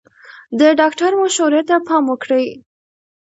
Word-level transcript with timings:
د 0.59 0.61
ډاکټر 0.79 1.11
مشورې 1.21 1.61
ته 1.69 1.75
پام 1.87 2.03
وکړئ. 2.09 2.47